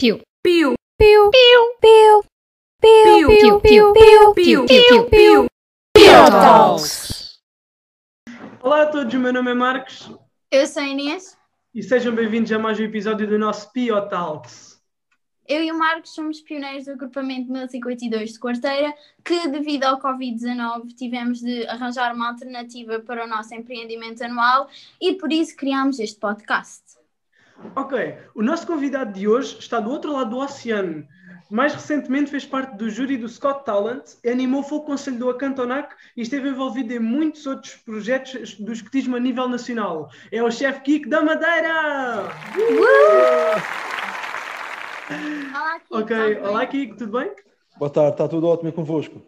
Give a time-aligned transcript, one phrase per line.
[0.00, 0.18] Piu.
[0.42, 0.74] Piu.
[0.96, 1.30] Piu.
[1.30, 2.22] Piu, piu, piu,
[2.80, 5.48] Piu, piu, piu, piu, piu, piu, piu, piu,
[5.92, 6.30] piu.
[6.30, 7.38] Talks.
[8.62, 10.10] Olá a todos, o meu nome é Marcos
[10.50, 11.36] Eu sou a Inês.
[11.74, 14.80] e sejam bem-vindos a mais um episódio do nosso Pio Talks.
[15.46, 20.94] Eu e o Marcos somos pioneiros do agrupamento 1052 de Quarteira, que devido ao Covid-19
[20.96, 24.66] tivemos de arranjar uma alternativa para o nosso empreendimento anual
[24.98, 26.99] e por isso criámos este podcast.
[27.76, 31.06] Ok, o nosso convidado de hoje está do outro lado do oceano.
[31.50, 35.94] Mais recentemente fez parte do júri do Scott Talent, animou foi o conselho do Acantonac
[36.16, 40.08] e esteve envolvido em muitos outros projetos do escotismo a nível nacional.
[40.30, 42.28] É o chefe Kiko da Madeira!
[45.52, 45.96] Olá, Kiko.
[45.96, 46.48] Ok, tudo bem?
[46.48, 47.32] olá Kiko, tudo bem?
[47.78, 49.20] Boa tarde, está tudo ótimo e convosco.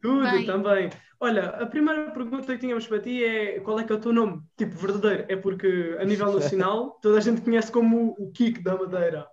[0.00, 0.46] Tudo Bem.
[0.46, 0.90] também.
[1.18, 4.12] Olha, a primeira pergunta que tínhamos para ti é qual é que é o teu
[4.12, 4.42] nome?
[4.56, 5.24] Tipo, verdadeiro.
[5.28, 9.26] É porque a nível nacional toda a gente conhece como o Kiko da Madeira.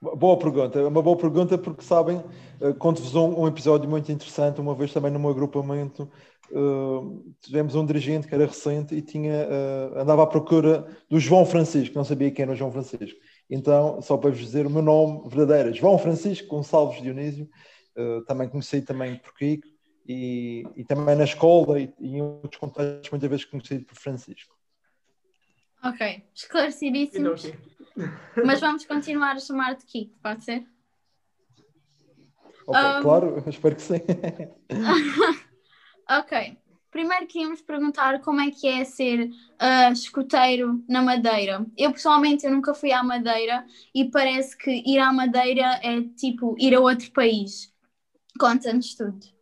[0.00, 2.22] Boa pergunta, é uma boa pergunta porque sabem,
[2.60, 6.08] eh, conto-vos um, um episódio muito interessante, uma vez também no meu agrupamento,
[6.52, 11.46] eh, tivemos um dirigente que era recente e tinha, eh, andava à procura do João
[11.46, 13.18] Francisco, não sabia quem era o João Francisco.
[13.48, 17.48] Então, só para vos dizer, o meu nome verdadeiro é João Francisco Gonçalves Dionísio,
[17.96, 19.66] eh, também conheci também por Kiko
[20.08, 24.56] e, e também na escola e, e em outros contextos muitas vezes conhecido por Francisco.
[25.82, 27.44] Ok, esclarecidíssimos.
[27.44, 27.58] ok.
[28.44, 30.66] Mas vamos continuar a chamar-te Kiko, pode ser?
[32.66, 34.00] Ok, Um, claro, espero que sim.
[36.08, 36.56] Ok.
[36.90, 41.66] Primeiro queríamos perguntar como é que é ser ah, escoteiro na Madeira.
[41.76, 46.54] Eu pessoalmente eu nunca fui à Madeira e parece que ir à Madeira é tipo
[46.58, 47.74] ir a outro país.
[48.38, 49.35] Conta-nos tudo.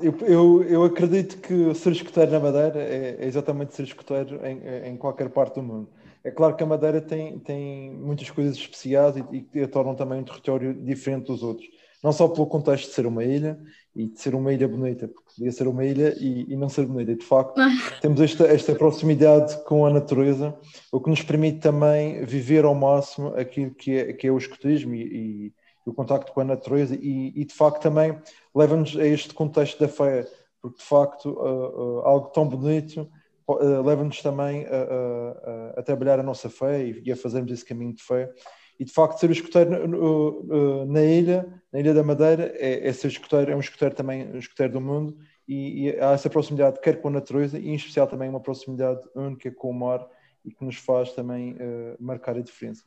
[0.00, 4.90] Eu, eu, eu acredito que ser escoteiro na Madeira é, é exatamente ser escoteiro em,
[4.90, 5.88] em qualquer parte do mundo.
[6.22, 10.20] É claro que a Madeira tem, tem muitas coisas especiais e, que a tornam também
[10.20, 11.66] um território diferente dos outros.
[12.02, 13.58] Não só pelo contexto de ser uma ilha
[13.94, 16.86] e de ser uma ilha bonita, porque podia ser uma ilha e, e não ser
[16.86, 17.12] bonita.
[17.12, 17.60] E de facto,
[18.00, 20.54] temos esta, esta proximidade com a natureza,
[20.92, 24.94] o que nos permite também viver ao máximo aquilo que é, que é o escotismo
[24.94, 25.02] e,
[25.46, 25.52] e
[25.86, 28.18] o contacto com a natureza e, e de facto também
[28.54, 30.26] leva-nos a este contexto da fé,
[30.60, 33.10] porque de facto uh, uh, algo tão bonito
[33.48, 34.70] uh, leva-nos também a,
[35.76, 38.30] a- a trabalhar a nossa fé e, e a fazermos esse caminho de fé.
[38.78, 43.08] E de facto ser o no- na ilha, na Ilha da Madeira, é, é ser
[43.08, 47.00] escoteiro, é um escoteiro também, um escoteiro do mundo, e, e há essa proximidade quer
[47.00, 50.06] com a natureza e em especial também uma proximidade única com o mar
[50.44, 52.84] e que nos faz também eh, marcar a diferença.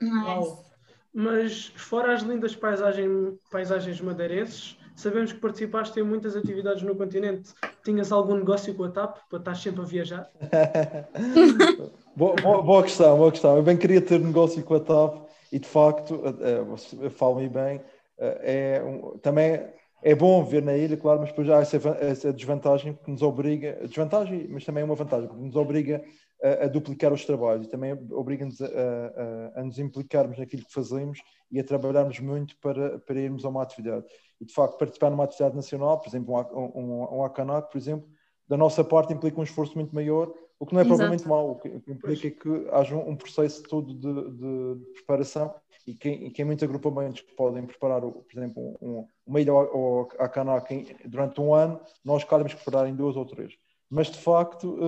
[0.00, 0.24] Nice.
[0.26, 0.69] Uau.
[1.12, 7.52] Mas fora as lindas paisagens, paisagens madeirenses, sabemos que participaste em muitas atividades no continente.
[7.84, 10.30] Tinhas algum negócio com a TAP para estar sempre a viajar?
[12.16, 13.56] boa, boa- boa questão, boa questão.
[13.56, 17.80] Eu bem queria ter negócio com a TAP e de facto, eh, eh, falo-me bem,
[18.18, 19.66] eh, é também
[20.02, 23.80] é bom ver na ilha, claro, mas depois há essa, essa desvantagem que nos obriga,
[23.82, 26.02] desvantagem, mas também é uma vantagem, porque nos obriga
[26.42, 30.72] a, a duplicar os trabalhos e também obriga-nos a, a- a nos implicarmos naquilo que
[30.72, 31.20] fazemos
[31.50, 34.06] e a trabalharmos muito para, para irmos a uma atividade.
[34.40, 38.08] E de facto, participar numa atividade nacional, por exemplo, um, um, um ACANAC, por exemplo,
[38.48, 40.98] da nossa parte implica um esforço muito maior, o que não é Exato.
[40.98, 44.30] propriamente mau, o que que implica é que haja um, um processo todo de,
[44.76, 45.54] de preparação
[45.86, 49.58] e quem, e quem muitos agrupamentos que podem preparar, por exemplo, um, uma ilha ao,
[49.76, 53.54] ao ACANAC em- durante um ano, nós calhamos preparar em duas ou três.
[53.90, 54.78] Mas de facto,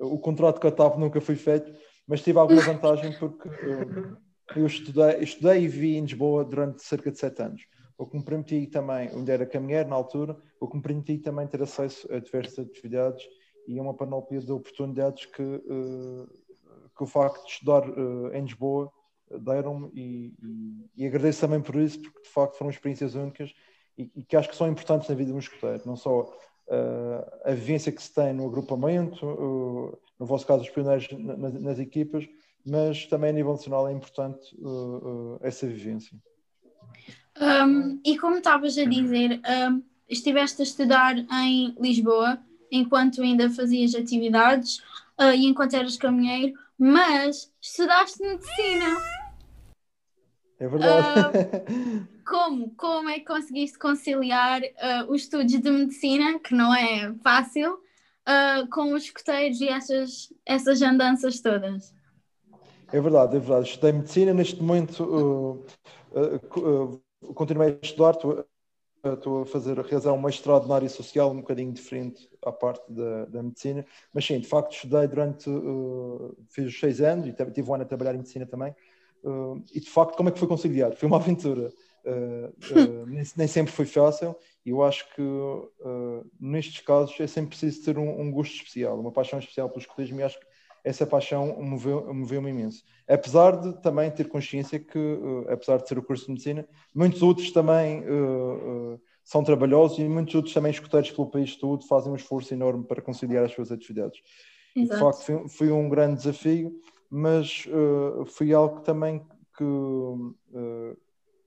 [0.00, 1.72] eh, o contrato com a TAP nunca foi feito,
[2.06, 7.10] mas tive alguma vantagem porque eh, eu estudei, estudei e vi em Lisboa durante cerca
[7.10, 7.62] de sete anos.
[7.98, 11.46] O que me permitiu também, onde era caminheiro na altura, o que me permitiu também
[11.46, 13.24] ter acesso a diversas atividades
[13.66, 15.42] e a uma panóplia de oportunidades que,
[16.96, 17.82] que o facto de estudar
[18.32, 18.90] em Lisboa
[19.42, 23.52] deram-me e, e- e agradeço também por isso, porque de facto foram experiências únicas
[23.98, 26.26] e, e que acho que são importantes na vida de um escoteiro, não só
[27.44, 31.54] a vivência que se tem no agrupamento, eh, no vosso caso os pioneiros na- nas,
[31.54, 32.28] nas equipas,
[32.64, 36.16] mas também a nível nacional é importante eh, eh, essa vivência.
[37.40, 39.40] Um, e como estavas a dizer,
[39.70, 42.38] um, estiveste a estudar em Lisboa
[42.70, 44.78] enquanto ainda fazias atividades
[45.18, 48.96] uh, e enquanto eras caminheiro, mas estudaste medicina.
[50.58, 51.38] É verdade.
[52.30, 52.72] Como?
[52.76, 58.70] Como é que conseguiste conciliar uh, os estudos de medicina, que não é fácil, uh,
[58.70, 61.92] com os escoteiros e essas, essas andanças todas?
[62.92, 63.68] É verdade, é verdade.
[63.68, 65.64] Estudei medicina, neste momento
[66.12, 67.02] uh,
[67.34, 68.14] continuei a estudar,
[69.04, 72.92] estou a fazer a realizar um mestrado na área social, um bocadinho diferente à parte
[72.92, 73.84] da, da medicina,
[74.14, 77.82] mas sim, de facto estudei durante, uh, fiz os seis anos e tive um ano
[77.82, 78.72] a trabalhar em medicina também,
[79.24, 80.94] uh, e de facto como é que foi conciliar?
[80.94, 81.72] Foi uma aventura,
[82.04, 82.52] uh,
[83.06, 85.22] nem, nem, sempre foi fácil, e eu acho que
[86.38, 90.20] nestes casos é sempre preciso ter um, um, gosto especial, uma paixão especial pelo escotismo,
[90.20, 90.46] e acho que
[90.84, 92.82] essa paixão moveu-me moveu imenso.
[93.08, 97.22] Apesar de também ter consciência que, uh, apesar de ser o curso de medicina, muitos
[97.22, 102.12] outros também uh, uh, são trabalhosos e muitos outros também escuteiros pelo país todo fazem
[102.12, 104.20] um esforço enorme para conciliar as suas atividades.
[104.74, 104.94] Exato.
[104.94, 106.72] De facto, foi, foi, um grande desafio,
[107.10, 107.64] mas
[108.28, 109.20] foi algo também
[109.58, 109.64] que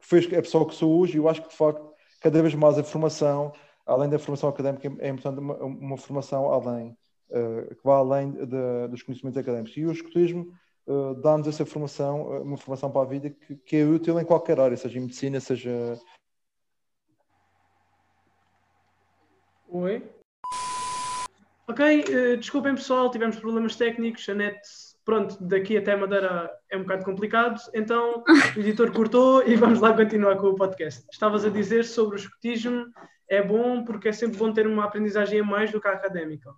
[0.04, 2.78] fez a pessoa que sou hoje e eu acho que, de facto, cada vez mais
[2.78, 3.54] a formação,
[3.86, 6.98] além da formação académica, é importante uma, uma formação além
[7.30, 9.76] uh, que vá além de, dos conhecimentos académicos.
[9.78, 10.54] E o escotismo
[10.88, 14.26] uh, dá-nos essa formação, uh, uma formação para a vida que, que, é útil em
[14.26, 15.98] qualquer área, seja em medicina, seja.
[19.70, 20.04] Oi.
[21.68, 24.60] Ok, uh, desculpem pessoal, tivemos problemas técnicos, a net,
[25.06, 28.24] pronto, daqui até Madeira é um bocado complicado, então
[28.56, 31.06] o editor cortou e vamos lá continuar com o podcast.
[31.12, 32.86] Estavas a dizer sobre o escotismo,
[33.28, 36.52] é bom porque é sempre bom ter uma aprendizagem a mais do que a académica.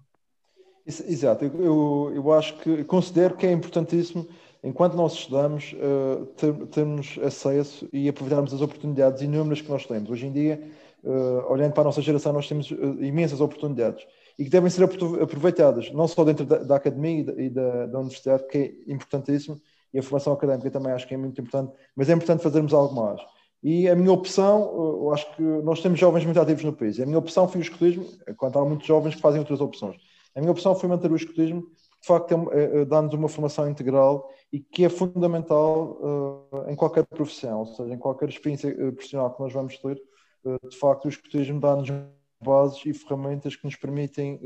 [0.85, 4.27] Exato, eu, eu acho que considero que é importantíssimo,
[4.63, 10.11] enquanto nós estudamos, uh, ter, termos acesso e aproveitarmos as oportunidades inúmeras que nós temos.
[10.11, 10.61] Hoje em dia,
[11.03, 14.05] uh, olhando para a nossa geração, nós temos uh, imensas oportunidades
[14.37, 17.99] e que devem ser aproveitadas, não só dentro da, da academia e, da, da, da,
[17.99, 19.59] universidade, que é importantíssimo,
[19.93, 22.93] e a formação académica também acho que é muito importante, mas é importante fazermos algo
[22.93, 23.21] mais.
[23.63, 24.61] E a minha opção,
[25.01, 27.63] eu acho que nós temos jovens muito ativos no país, a minha opção foi o
[27.63, 29.95] escotismo, enquanto há muitos jovens que fazem outras opções.
[30.35, 31.63] A minha opção foi manter o escotismo,
[32.05, 36.75] de facto, é, é, é, dá-nos uma formação integral e que é fundamental uh, em
[36.75, 39.99] qualquer profissão, ou seja, em qualquer experiência uh, profissional que nós vamos ter.
[40.43, 41.89] Uh, de facto, o escotismo dá-nos
[42.41, 44.39] bases e ferramentas que nos permitem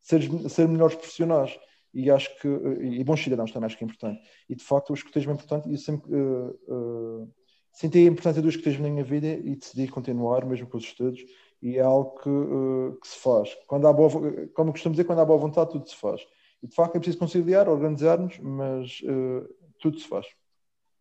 [0.00, 1.58] ser, ser melhores profissionais
[1.92, 2.48] e acho que
[2.82, 5.68] e bons cidadãos também acho que é importante e de facto o escotismo é importante
[5.68, 7.32] e eu sempre uh, uh,
[7.72, 11.20] senti a importância do escotismo na minha vida e decidi continuar mesmo com os estudos
[11.64, 13.56] e é algo que, uh, que se faz.
[13.66, 14.10] Quando há boa,
[14.54, 16.20] como costumo dizer, quando há boa vontade, tudo se faz.
[16.62, 19.48] E de facto é preciso conciliar, organizar-nos, mas uh,
[19.80, 20.26] tudo se faz.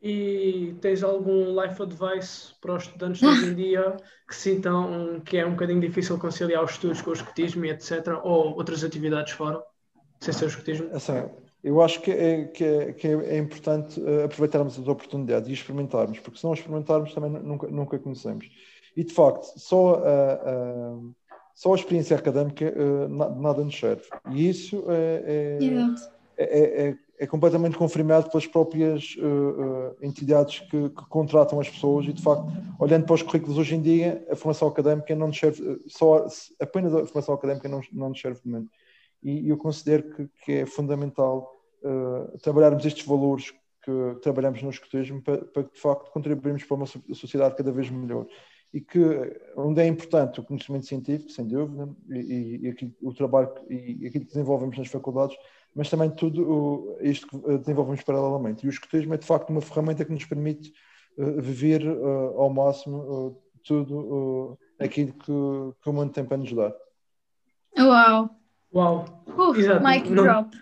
[0.06, 3.96] E tens algum life advice para os estudantes de hoje em dia
[4.28, 8.20] que sintam que é um bocadinho difícil conciliar os estudos com o escotismo e etc.
[8.22, 9.64] ou outras atividades fora,
[10.20, 10.90] sem ser o escotismo?
[10.92, 11.24] Assim,
[11.64, 16.20] eu acho que é, que é, que é importante uh, aproveitarmos as oportunidades e experimentarmos,
[16.20, 18.50] porque se não experimentarmos também nunca, nunca conhecemos.
[18.98, 21.00] E de facto, só a, a,
[21.56, 24.04] só a experiência académica uh, nada nos serve.
[24.32, 25.60] E isso é,
[26.38, 32.06] é, é, é, é completamente confirmado pelas próprias uh, entidades que, que, contratam as pessoas.
[32.06, 32.46] E de facto,
[32.80, 36.26] olhando para os currículos hoje em dia, a formação académica não nos serve, só,
[36.60, 38.70] apenas a formação académica não, não nos serve de momento.
[39.22, 43.52] E eu considero que, que é fundamental uh, trabalharmos estes valores
[43.84, 48.26] que trabalhamos no escotismo para, para, de facto contribuirmos para uma sociedade cada vez melhor
[48.74, 49.00] e que
[49.56, 54.26] onde é importante o conhecimento científico, sem dúvida, e, e aqui, o trabalho e aquilo
[54.26, 55.38] que desenvolvemos nas faculdades,
[55.76, 58.66] mas também tudo o, isto que desenvolvemos paralelamente.
[58.66, 60.74] E o escotismo é de facto uma ferramenta que nos permite
[61.18, 66.54] uh, viver uh, ao máximo uh, tudo aquilo que, que, o mundo tem para nos
[66.54, 66.74] dar.
[67.80, 68.30] Uau!
[68.74, 69.24] Uau!
[69.28, 69.86] Uh, Exato.
[69.86, 70.24] Mic Não...
[70.24, 70.58] drop.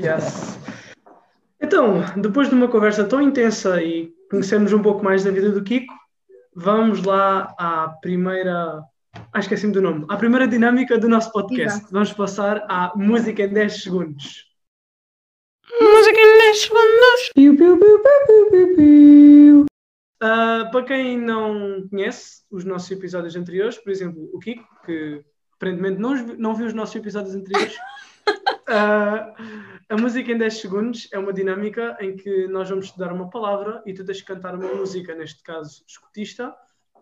[0.00, 0.58] Yes.
[1.60, 5.62] Então, depois de uma conversa tão intensa e conhecermos um pouco mais da vida do
[5.62, 5.94] Kiko,
[6.54, 8.82] vamos lá à primeira.
[9.32, 10.06] Ah, esqueci-me do nome.
[10.08, 11.78] À primeira dinâmica do nosso podcast.
[11.78, 11.92] Exato.
[11.92, 14.44] Vamos passar à música em 10 segundos.
[15.80, 17.32] Música em 10 segundos.
[17.34, 19.66] Piu, piu, piu, piu, piu, piu.
[20.22, 25.24] Uh, para quem não conhece os nossos episódios anteriores, por exemplo, o Kiko, que
[25.56, 27.76] aparentemente não, não viu os nossos episódios anteriores,
[28.26, 29.34] uh,
[29.90, 33.82] a música em 10 segundos é uma dinâmica em que nós vamos estudar uma palavra
[33.84, 36.54] e tu tens que cantar uma música, neste caso escutista,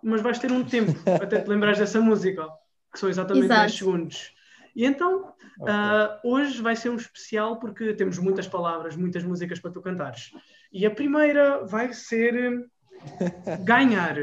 [0.02, 0.92] mas vais ter um tempo
[1.22, 2.46] até te lembrares dessa música,
[2.92, 3.60] que são exatamente Exato.
[3.60, 4.34] 10 segundos.
[4.74, 5.74] E então, okay.
[5.74, 10.30] uh, hoje vai ser um especial porque temos muitas palavras, muitas músicas para tu cantares.
[10.72, 12.68] E a primeira vai ser
[13.64, 14.16] ganhar.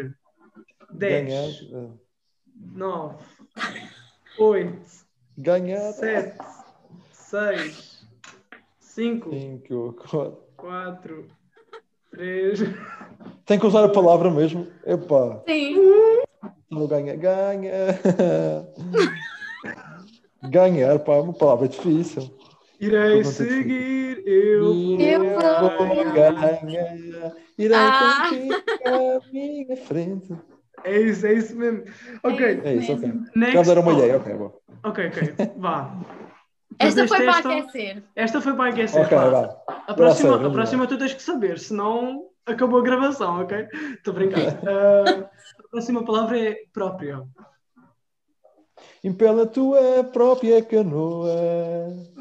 [0.91, 1.69] 10,
[2.55, 3.23] 9,
[4.39, 4.81] 8,
[5.37, 5.91] ganhar.
[5.93, 6.37] 7,
[7.11, 7.99] 6,
[8.99, 9.29] Cinco.
[9.29, 10.43] Cinco, quatro.
[10.57, 11.27] Quatro.
[12.19, 12.59] Três.
[13.47, 14.67] Tem que usar a palavra mesmo.
[14.85, 15.41] Epá.
[15.47, 15.77] Sim.
[16.69, 17.71] Não ganha, ganha.
[20.49, 22.29] Ganhar, pá, é uma palavra difícil.
[22.79, 26.63] Irei seguir, eu vou, eu vou ganhar.
[27.57, 28.29] Irei ah.
[28.29, 28.53] contigo
[28.85, 30.33] à minha frente.
[30.85, 31.83] é isso, é isso mesmo.
[32.23, 33.07] Ok, É isso, ok.
[33.07, 33.25] mesmo.
[33.35, 33.53] next.
[33.55, 34.53] Já deram uma ideia, ok, bom.
[34.83, 35.93] Ok, ok, vá.
[36.79, 37.49] Esta foi para esta?
[37.57, 38.03] aquecer.
[38.15, 39.01] Esta foi para aquecer.
[39.05, 39.29] Ok, vá.
[39.29, 39.61] vá.
[39.87, 43.67] A próxima, a próxima tu tens que saber, senão acabou a gravação, ok?
[43.97, 44.57] Estou brincando.
[44.67, 47.21] Ah, a próxima palavra é própria.
[49.03, 51.35] Impela a tua própria canoa.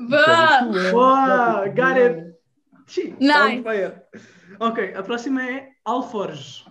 [0.08, 0.20] Vá!
[0.20, 2.04] Impela a tua Boa, própria got canoa.
[2.06, 2.34] it.
[2.86, 3.32] Sim, Nice.
[3.32, 4.02] tá on fire.
[4.60, 6.64] Ok, a próxima é alforge.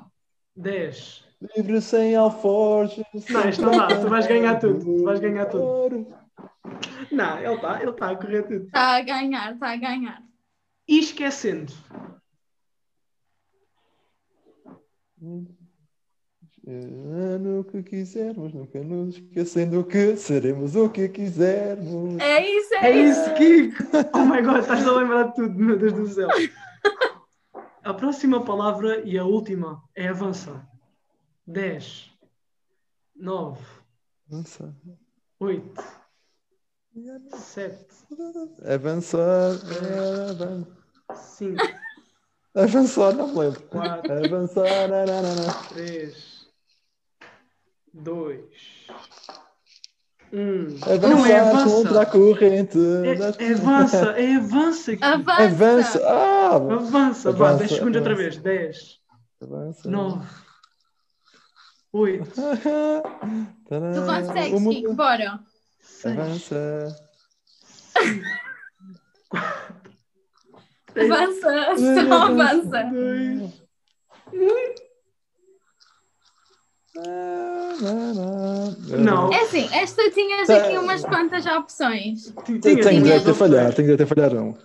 [0.55, 1.25] 10.
[1.55, 3.05] Livre sem alforjes.
[3.29, 6.07] Não, isto não dá, tu vais ganhar tudo, tu vais ganhar tudo.
[7.11, 8.65] Não, ele está ele tá a correr tudo.
[8.65, 10.23] Está a ganhar, está a ganhar.
[10.87, 11.73] E esquecendo.
[16.67, 22.19] Eh, No que quisermos, nunca nos esquecendo que seremos o que quisermos.
[22.19, 23.33] É isso, é, É isso.
[23.35, 23.83] Kiko!
[24.13, 26.27] Oh my god, estás a lembrar de tudo, meu Deus do céu.
[27.83, 30.67] A próxima palavra e a última é avança.
[31.47, 32.11] 10,
[33.15, 33.63] 9,
[34.29, 34.73] Avançar.
[35.39, 35.83] 8,
[37.31, 37.85] 7,
[38.65, 39.51] Avançar.
[40.31, 40.65] avan-
[41.15, 41.63] 5,
[42.55, 43.61] Avançar, não me lembro.
[43.69, 44.87] 4, Avançar.
[44.89, 45.63] não, não, não, não.
[45.69, 46.47] 3,
[47.93, 48.41] 2,
[50.33, 50.65] 1.
[50.91, 52.05] Avançar Não é contra a avança.
[52.07, 52.77] corrente.
[52.79, 54.91] É, é avança, é avança.
[55.01, 55.43] Avança.
[55.43, 56.07] Avança.
[56.07, 58.39] Ah, Avança, vá, Avança, 10 segundos outra avança.
[58.41, 58.41] vez.
[58.41, 58.99] 10,
[59.41, 59.87] avança.
[59.89, 60.27] 9,
[61.93, 62.25] 8,
[63.69, 65.39] Tu consegues, mundo- Chico, bora.
[65.87, 66.95] 6, Avança.
[70.95, 72.83] Avança, só avança.
[72.83, 74.77] 2,
[78.99, 79.31] Não.
[79.31, 82.33] É assim, esta tinhas aqui umas quantas opções.
[82.45, 84.55] Tenho Tinha, tenho tinha, de ter falhar, tenho de ter falhar um.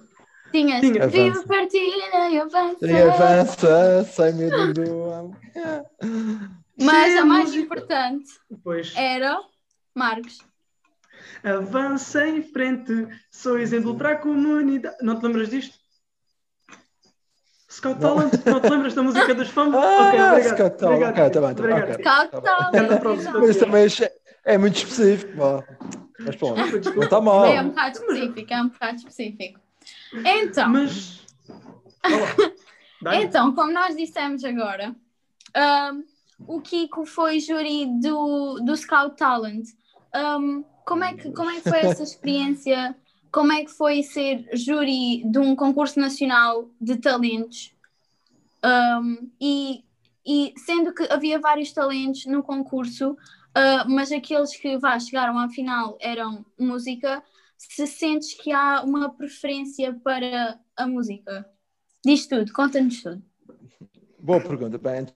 [0.50, 1.06] Tinhas Tinha.
[1.08, 2.86] viva partilha e avança.
[2.86, 5.36] E avança, sai medo do.
[6.78, 8.30] Mas a mais importante
[8.62, 8.92] Pois.
[8.96, 9.38] era
[9.94, 10.38] Marcos.
[11.44, 14.96] Avança em frente, sou exemplo para a comunidade.
[15.02, 15.82] Não te lembras disto?
[17.70, 19.72] Scout Talent, não te lembras da música dos fãs?
[19.74, 20.54] Ah, ok, obrigado.
[20.54, 21.02] Scout Talent.
[21.02, 22.28] Ok, tá bem, tá bem, obrigado.
[22.28, 22.42] ok.
[22.42, 23.40] Calma, Ganda prova.
[23.40, 24.12] Mas também é,
[24.44, 25.32] é muito específico.
[26.18, 26.60] Mas pronto,
[26.94, 27.46] não está mal.
[27.46, 29.60] É um bocado específico, é um bocado específico.
[30.24, 31.22] Então, Mas.
[33.14, 34.94] Então como nós dissemos agora,
[35.56, 36.02] ahm,
[36.46, 39.64] o Kiko foi júri do, do Scout Talent.
[40.14, 40.62] Ahm,
[40.92, 42.94] como, é que, como é que foi essa experiência?
[43.30, 47.74] Como é que foi ser júri de um concurso nacional de talentos?
[48.62, 49.84] Ahm, e,
[50.24, 53.16] e sendo que havia vários talentos no concurso,
[53.54, 57.22] ah, mas aqueles que vá, chegaram à final eram música,
[57.56, 61.48] se sentes que há uma preferência para a música?
[62.04, 63.22] Diz tudo, conta-nos tudo.
[64.18, 64.76] Boa pergunta.
[64.76, 65.06] Bem,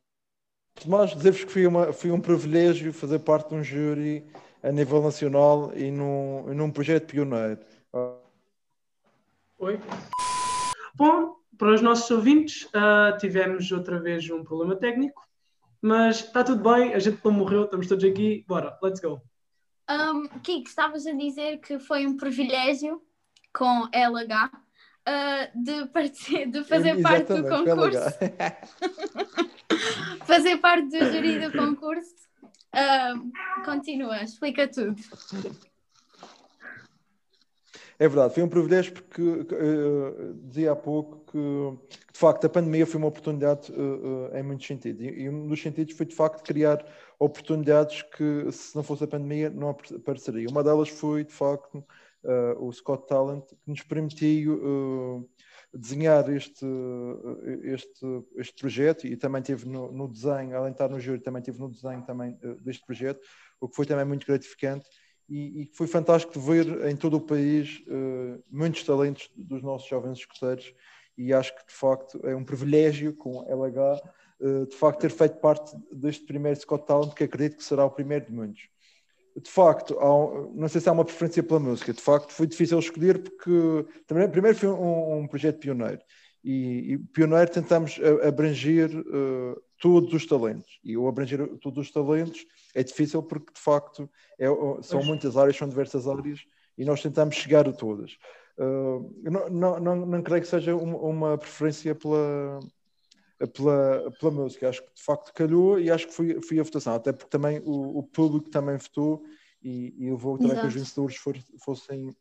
[0.87, 4.27] mais, dizer-vos que foi, uma, foi um privilégio fazer parte de um júri
[4.63, 7.61] a nível nacional e num, e num projeto pioneiro.
[9.59, 9.81] Oi.
[10.95, 15.27] Bom, para os nossos ouvintes, ah, tivemos outra vez um problema técnico,
[15.81, 19.21] mas está tudo bem, a gente não morreu, estamos todos aqui, bora, let's go.
[19.89, 23.01] Um, Kiko, estavas a dizer que foi um privilégio
[23.53, 24.51] com LH
[25.07, 28.01] ah, de, de fazer parte do concurso,
[30.27, 32.26] fazer parte do júri do concurso.
[33.65, 34.97] Continua, explica tudo.
[37.99, 42.87] É verdade, foi um privilégio porque eh, dizia há pouco que, de facto, a pandemia
[42.87, 45.01] foi uma oportunidade eh, eh, em muitos sentidos.
[45.03, 46.85] E, e um dos sentidos foi, de facto, criar
[47.19, 50.47] oportunidades que, se não fosse a pandemia, não apare- apareceria.
[50.51, 51.83] Uma delas foi, de facto,
[52.59, 55.29] o Scott Talent, que nos permitiu
[55.77, 56.67] desenhar este,
[57.63, 58.07] este,
[58.37, 61.59] este projeto e também teve no, no desenho, além de estar no júri, também teve
[61.59, 63.21] no desenho também eh, deste projeto,
[63.61, 64.89] o que foi também muito gratificante
[65.29, 70.19] e, e foi fantástico ver em todo o país eh, muitos talentos dos nossos jovens
[70.19, 70.73] escuteiros
[71.17, 74.01] e acho que de facto é um privilégio com LH
[74.41, 77.91] eh, de facto ter feito parte deste primeiro Scott Talent que acredito que será o
[77.91, 78.69] primeiro de muitos.
[79.43, 79.95] De facto,
[80.55, 84.29] não sei se há uma preferência pela música, de facto foi difícil escolher porque também,
[84.31, 86.01] primeiro foi um, um projeto pioneiro
[86.43, 92.47] e, e pioneiro tentamos abranger eh, todos os talentos e o abranger todos os talentos
[92.75, 94.47] é difícil porque de facto é-
[94.83, 96.41] são muitas áreas, são diversas áreas
[96.79, 98.13] e nós tentamos chegar a todas.
[98.59, 102.59] Uh, não, não, não, não creio que seja uma, uma preferência pela,
[103.55, 104.69] pela, pela música.
[104.69, 107.61] Acho que de facto calhou e acho que foi, foi a votação, até porque também
[107.65, 109.25] o, o público também votou
[109.63, 110.85] e, e levou também que os Exato.
[110.85, 112.17] vencedores for- fossem,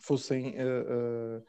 [0.00, 1.42] fossem, uh,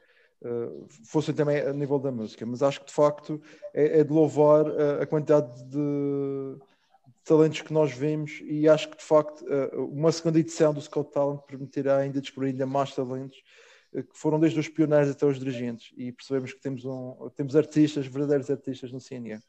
[0.47, 2.45] uh, fossem também a nível da música.
[2.45, 3.41] Mas acho que de facto
[3.73, 6.57] é, é de louvar a, a quantidade de
[7.23, 9.45] talentos que nós vemos e acho que de facto
[9.91, 13.37] uma segunda edição do Scout Talent permitirá ainda descobrir ainda mais talentos
[13.91, 18.07] que foram desde os pioneiros até os dirigentes e percebemos que temos, um, temos artistas,
[18.07, 19.39] verdadeiros artistas no CNE.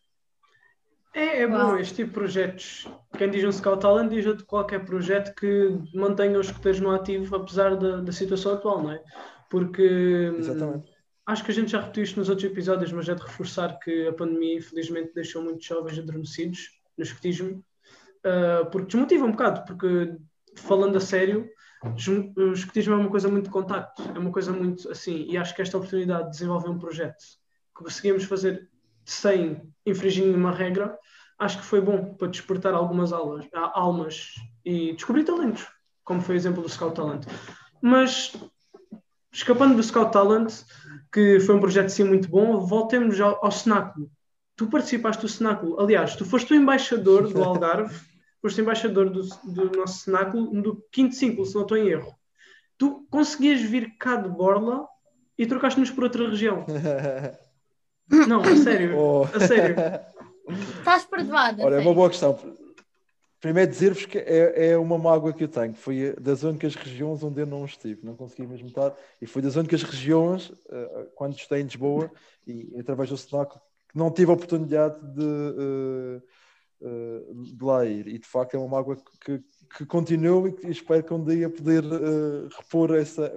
[1.12, 2.88] É, é bom este tipo de projetos.
[3.18, 7.34] Quem diz um Scout Talent diz de qualquer projeto que mantenha os escuteiros no ativo
[7.36, 9.02] apesar da, da situação atual, não é?
[9.50, 10.88] Porque Exatamente.
[11.26, 14.06] acho que a gente já repetiu isto nos outros episódios, mas é de reforçar que
[14.06, 17.64] a pandemia infelizmente deixou muitos jovens adormecidos no escutismo
[18.24, 20.16] uh, porque desmotiva um bocado, porque
[20.56, 21.48] falando a sério,
[21.82, 25.54] o escutismo é uma coisa muito de contacto, é uma coisa muito assim, e acho
[25.54, 27.24] que esta oportunidade de desenvolver um projeto
[27.76, 28.68] que conseguimos fazer
[29.04, 30.98] sem infringir nenhuma regra,
[31.38, 34.34] acho que foi bom para despertar algumas aulas, almas
[34.64, 35.66] e descobrir talentos,
[36.04, 37.24] como foi o exemplo do Scout Talent.
[37.80, 38.36] Mas,
[39.32, 40.52] escapando do Scout Talent,
[41.10, 44.10] que foi um projeto sim muito bom, voltemos ao, ao cenáculo.
[44.54, 48.09] Tu participaste do cenáculo, aliás, tu foste o embaixador do Algarve
[48.40, 52.14] foste embaixador do, do nosso cenáculo do quinto ciclo, se não estou em erro.
[52.78, 54.86] Tu conseguias vir cá de Borla
[55.36, 56.64] e trocaste-nos por outra região.
[58.26, 58.96] não, a sério.
[58.96, 59.24] Oh.
[59.24, 59.76] A sério.
[60.78, 61.62] Estás perdoada.
[61.64, 62.38] Olha, é uma boa questão.
[63.40, 65.72] Primeiro dizer-vos que é, é uma mágoa que eu tenho.
[65.72, 68.94] Foi das únicas regiões onde eu não estive, não consegui mesmo estar.
[69.20, 72.10] E foi das únicas regiões, uh, quando estive em Lisboa
[72.46, 76.22] e através do cenáculo, que não tive a oportunidade de.
[76.80, 78.06] Uh, uh, de lá ir.
[78.08, 79.42] E de facto é uma mágoa que,
[79.76, 83.32] que continua e que espero que um dia poder uh, repor essa,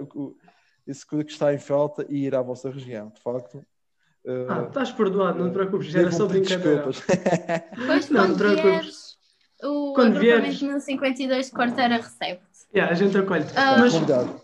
[0.86, 3.10] isso que está em falta e ir à vossa região.
[3.10, 3.64] De facto.
[4.24, 6.84] Uh, ah, estás perdoado, não te preocupes, já era só brincadeira.
[7.86, 9.14] Pois não, não te preocupes.
[9.62, 10.60] O quando vieres...
[10.60, 12.44] 1052 quarteira recebe-te.
[12.74, 13.44] Yeah, a gente acolhe.
[13.44, 13.92] Uh, mas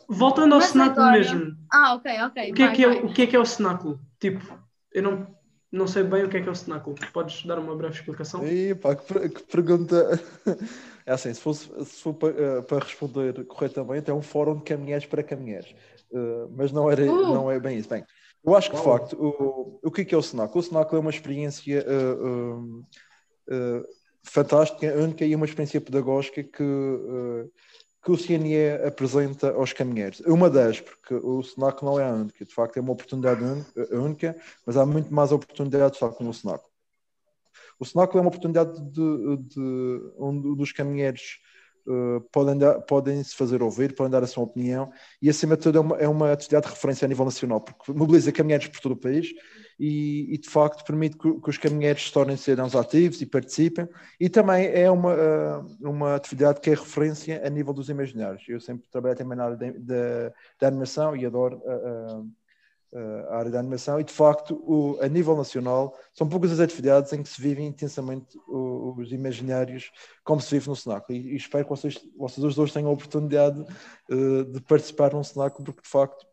[0.08, 1.18] voltando ao cenáculo agora...
[1.18, 1.56] mesmo.
[1.72, 2.50] Ah, ok, ok.
[2.50, 4.00] O que, é que é, o que é que é o cenáculo?
[4.18, 4.58] Tipo,
[4.92, 5.26] eu não
[5.72, 6.96] não sei bem o que é que é o cenáculo.
[7.12, 8.46] Podes dar uma breve explicação?
[8.46, 10.20] Ih, pá, que, que pergunta.
[11.06, 14.62] É assim, se, fosse, se for para, uh, para responder corretamente, é um fórum de
[14.62, 15.74] caminheiros para caminheiros.
[16.12, 17.34] Uh, mas não, era, uh.
[17.34, 17.88] não é bem isso.
[17.88, 18.04] Bem,
[18.44, 20.60] eu acho que de facto, o, o que é, que é o cenáculo?
[20.60, 22.84] O cenáculo é uma experiência uh,
[24.22, 26.62] fantástica, única e uma experiência pedagógica que
[28.02, 30.20] que o CNE apresenta aos caminheiros.
[30.20, 33.42] Uma das, porque o SNAC não é a única, de facto é uma oportunidade
[33.92, 36.64] única, mas há muito mais oportunidades tal como o SNAC.
[37.78, 41.40] O SNAC é uma oportunidade de, de onde os caminheiros
[41.86, 44.90] uh, podem, dar, podem se fazer ouvir, podem dar a sua opinião
[45.20, 47.92] e, acima de tudo, é uma, é uma atividade de referência a nível nacional, porque
[47.92, 49.28] mobiliza caminheiros por todo o país
[49.78, 53.88] e, e, de facto permite que, que, os caminheiros se tornem cidadãos ativos e participem
[54.20, 58.42] e também é uma, eh, uma atividade que é referência a nível dos imaginários.
[58.46, 59.56] Eu sempre trabalho também na área
[60.60, 62.22] da animação e adoro a,
[62.94, 66.60] a, a, área da animação e de facto o, a nível nacional são poucas as
[66.60, 69.90] atividades em que se vivem intensamente os imaginários
[70.24, 72.92] como se vive no cenáculo e, e espero que vocês, vocês os dois tenham a
[72.92, 73.60] oportunidade
[74.10, 76.26] uh, de participar num cenáculo porque de facto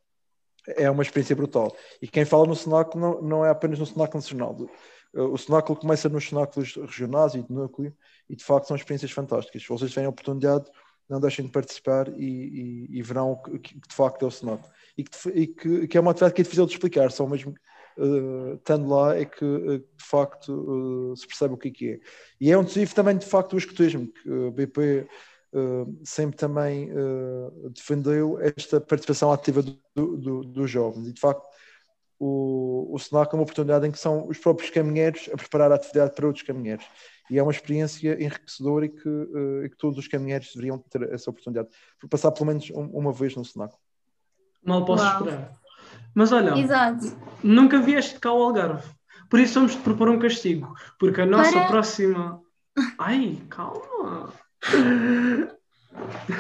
[0.76, 1.74] é uma experiência brutal.
[2.02, 4.58] E quem fala no cenáculo não, não é apenas no cenáculo nacional.
[5.14, 7.96] O cenáculo começa nos cenáculos regionais e de núcleo,
[8.30, 9.66] e de facto são experiências fantásticas.
[9.66, 10.70] Vocês têm a oportunidade,
[11.10, 14.70] não deixem de participar e, e, e verão que, que, de facto o cenáculo.
[14.98, 17.54] E que, e que, que, é uma atividade que é difícil de explicar, só mesmo
[17.98, 21.92] uh, estando lá é que uh, de facto uh, se percebe o que é que
[21.92, 22.00] é.
[22.42, 25.08] E é um desafio também de facto o escotismo, que o BP
[26.04, 26.92] sempre também
[27.74, 31.08] defendeu esta participação ativa dos do, do, do jovens.
[31.08, 31.44] E, de facto,
[32.20, 35.76] o, o SNAC é uma oportunidade em que são os próprios caminheiros a preparar a
[35.76, 36.86] atividade para outros caminheiros.
[37.30, 41.04] E é uma experiência enriquecedora e que, uh, e que todos os caminheiros deveriam ter
[41.14, 43.74] essa oportunidade, por passar pelo menos um, uma vez no SNAC.
[44.64, 45.14] Mal posso Uau.
[45.14, 45.52] esperar.
[46.14, 47.18] Mas olha, Exato.
[47.44, 48.90] nunca vieste cá ao Algarve.
[49.30, 50.74] Por isso vamos te propor um castigo.
[51.00, 51.68] Porque a nossa para...
[51.68, 52.42] próxima.
[52.98, 54.34] Ai, calma!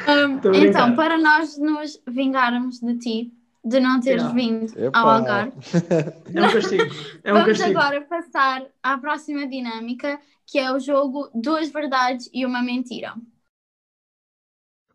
[0.08, 3.34] Um, então, para nós nos vingarmos de ti,
[3.68, 4.34] de não teres yeah.
[4.34, 4.98] vindo Epa.
[4.98, 5.52] ao Algarve,
[6.34, 6.96] é um castigo.
[7.24, 7.80] É um vamos castigo.
[7.80, 13.14] agora passar à próxima dinâmica, que é o jogo Duas Verdades e uma Mentira.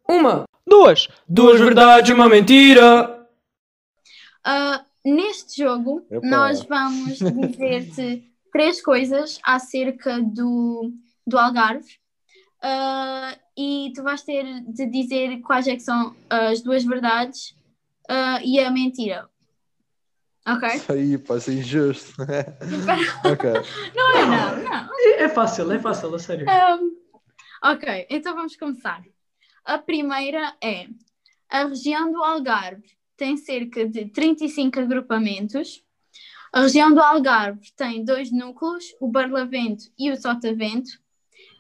[0.09, 3.27] Uma, duas, duas verdades e uma mentira.
[4.47, 6.27] Uh, neste jogo, Epa.
[6.27, 7.19] nós vamos
[7.51, 10.93] dizer-te três coisas acerca do,
[11.27, 11.89] do Algarve
[12.63, 17.55] uh, e tu vais ter de dizer quais é que são as duas verdades
[18.11, 19.29] uh, e a mentira.
[20.47, 20.69] Ok?
[20.69, 22.15] Isso aí pode ser injusto.
[23.25, 23.51] ok.
[23.95, 24.89] Não é não, não.
[25.19, 26.47] É fácil, é fácil, a sério.
[26.49, 26.97] Um,
[27.71, 29.03] ok, então vamos começar.
[29.65, 30.89] A primeira é
[31.49, 32.83] a região do Algarve
[33.17, 35.85] tem cerca de 35 agrupamentos.
[36.53, 40.91] A região do Algarve tem dois núcleos, o Barlavento e o Sotavento,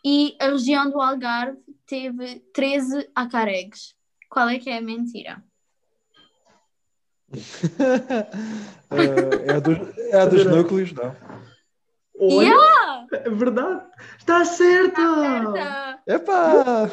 [0.05, 3.94] e a região do Algarve teve 13 acaregues.
[4.28, 5.44] Qual é que é a mentira?
[8.95, 11.16] Eh, é a dos, é a dos núcleos, não?
[12.21, 13.07] Olha, Yeah!
[13.12, 13.83] é verdade.
[14.18, 15.01] Está certo!
[15.01, 15.99] Certa!
[16.07, 16.90] Epá!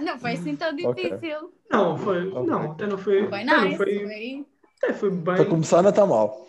[0.00, 1.52] Não foi assim tão difícil.
[1.70, 2.28] Não, foi.
[2.28, 2.44] Ok.
[2.44, 3.28] Não, até não foi.
[3.28, 3.76] Foi até não nice.
[3.76, 4.46] foi, Foi...
[4.82, 5.36] até foi bem.
[5.36, 6.46] Para começar, não está mal.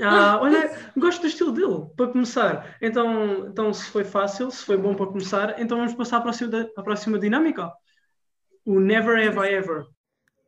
[0.00, 2.76] Ah, olha, gosto do estilo dele, para começar.
[2.80, 6.70] Então, então, se foi fácil, se foi bom para começar, então vamos passar à próxima,
[6.76, 7.72] à próxima dinâmica.
[8.64, 9.86] O Never Have I Ever.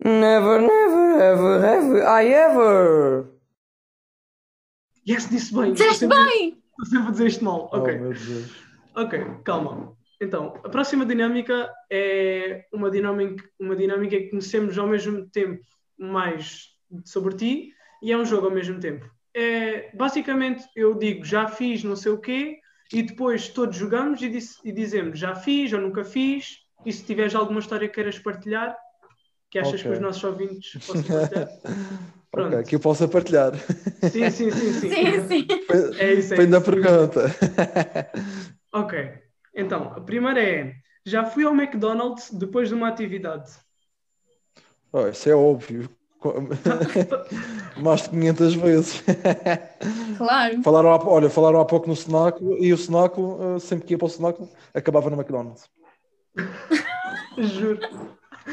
[0.05, 3.27] Never, never, ever, ever, I ever.
[5.07, 5.73] Yes, disse bem.
[5.73, 6.59] Disseste bem!
[6.71, 7.69] Estou sempre a dizer isto mal.
[7.73, 7.95] Ok.
[7.95, 8.65] Oh, meu Deus.
[8.97, 9.97] Ok, calma.
[10.21, 15.63] Então, a próxima dinâmica é uma dinâmica, uma dinâmica que conhecemos ao mesmo tempo
[15.99, 16.69] mais
[17.05, 19.09] sobre ti e é um jogo ao mesmo tempo.
[19.35, 22.59] É, basicamente, eu digo já fiz não sei o quê
[22.93, 27.05] e depois todos jogamos e, diz- e dizemos já fiz ou nunca fiz e se
[27.05, 28.77] tiveres alguma história que queiras partilhar,
[29.51, 29.83] que achas Ok.
[29.83, 31.49] que os nossos ouvintes possam partilhar.
[32.31, 32.55] Pronto.
[32.55, 33.53] ok, que eu possa partilhar.
[34.11, 34.89] Sim, sim, sim, sim.
[34.89, 35.47] Sim, sim.
[35.99, 37.25] É isso, é Depende da pergunta.
[38.73, 38.97] Ok,
[39.53, 43.51] então, a primeira é: já fui ao McDonald's depois de uma atividade.
[44.93, 45.91] Oh, isso é óbvio.
[47.77, 49.03] Mais de 500 vezes.
[50.17, 50.63] Claro.
[50.63, 53.99] falaram há, olha, falaram há pouco no Senaco e o Senaco, eh, sempre que ia
[53.99, 55.69] para o Senaco, acabava no McDonald's.
[57.39, 57.81] Juro.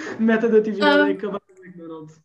[0.20, 1.10] Meta de atividade Ah.
[1.10, 2.22] é acabar no McDonald's.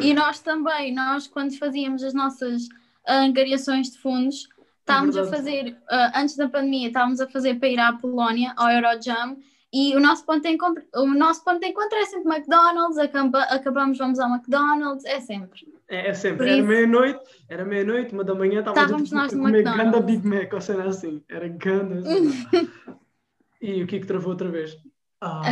[0.00, 2.68] E nós também, nós quando fazíamos as nossas
[3.06, 4.48] ah, angariações de fundos,
[4.80, 5.36] estávamos a verdade.
[5.36, 9.36] fazer, ah, antes da pandemia, estávamos a fazer para ir à Polónia, ao Eurojam,
[9.72, 13.42] e o nosso ponto de encontro, o nosso ponto de encontro é sempre McDonald's, acaba,
[13.42, 15.66] acabamos, vamos ao McDonald's, é sempre.
[15.88, 16.48] É, é sempre.
[16.48, 19.92] Era meia-noite, era meia-noite, uma da manhã, Estávamos nós a no comer McDonald's.
[19.92, 21.22] ganda Big Mac, ou seja assim.
[21.28, 22.02] Era ganda.
[23.60, 24.76] e o que é que travou outra vez?
[25.20, 25.42] Ah?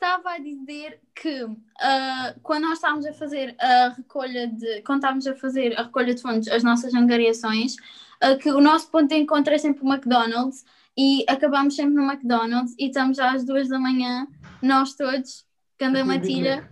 [0.00, 1.44] Estava a dizer que
[1.80, 4.80] ah, quando nós estávamos a fazer a recolha de.
[4.82, 7.74] Quando estávamos a fazer a recolha de fundos, as nossas angariações,
[8.20, 10.64] ah, que o nosso ponto de encontro é sempre o McDonald's
[10.96, 14.28] e acabamos sempre no McDonald's e estamos às duas da manhã,
[14.62, 15.44] nós todos,
[15.80, 16.70] Big Matilha,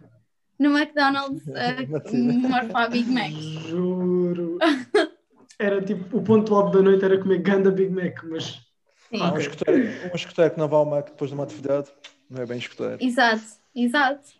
[0.56, 2.48] no McDonald's a Matilha.
[2.48, 3.32] morfar Big Mac.
[3.32, 4.58] Juro.
[5.58, 8.60] Era tipo, o ponto alto da noite era comer ganda Big Mac, mas
[9.08, 9.22] Sim.
[9.22, 11.90] Um escoteiro, um que não vai ao Mac depois de uma atividade,
[12.30, 12.98] não é bem escoteiro.
[13.02, 14.30] Exato, exato.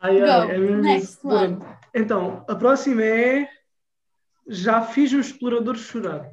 [0.00, 1.28] Ai, Go, é mesmo next isso.
[1.28, 1.58] one.
[1.94, 3.48] Então, a próxima é.
[4.46, 6.30] Já fiz um explorador chorar.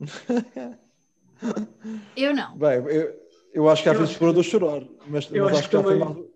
[2.16, 2.56] Eu não.
[2.56, 3.20] Bem, eu,
[3.54, 5.82] eu acho que já fiz o explorador chorar, mas, eu mas acho acho, que já
[5.82, 6.14] que foi também.
[6.14, 6.30] mais,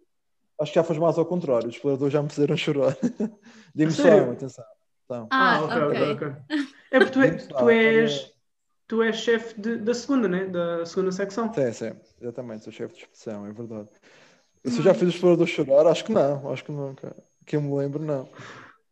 [0.61, 1.69] acho que já foi mais ao contrário.
[1.69, 2.97] Os exploradores já me fizeram chorar.
[3.75, 4.65] De emoção, atenção.
[5.05, 6.27] Então, Ah, ok, ok, ok.
[6.29, 6.43] ok.
[6.91, 8.34] É porque tu, é- tu és.
[8.89, 10.47] Tu és chefe da segunda, né?
[10.47, 11.53] Da segunda secção.
[11.53, 13.89] sim, sim, exatamente, sou chefe de expedição, é verdade.
[14.67, 17.17] Se eu já fiz o explorador chorar, acho que não, acho que nunca.
[17.47, 18.29] Que eu me lembro, não.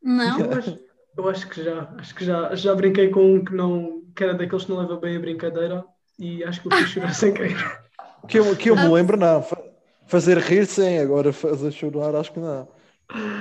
[0.02, 0.40] Não?
[0.50, 0.80] Eu acho,
[1.16, 1.90] eu acho que já.
[1.98, 4.02] Acho que já, já brinquei com um que não.
[4.14, 5.84] que era daqueles que não leva bem a brincadeira
[6.18, 7.56] e acho que eu fiz chorar sem querer.
[8.28, 9.42] Que eu, que eu me lembro, não.
[9.42, 9.62] Fa-
[10.06, 12.68] Fazer rir, sim, agora fazer chorar, acho que não.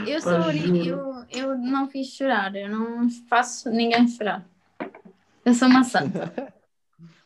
[0.04, 4.51] Eu, sou, eu, eu não fiz chorar, eu não faço ninguém chorar.
[5.46, 6.54] Eu sou uma santa.